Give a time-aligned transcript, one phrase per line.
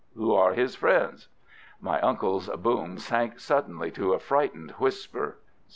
[0.15, 1.27] "Who are his friends?"
[1.79, 5.37] My uncle's boom sank suddenly to a frightened whisper.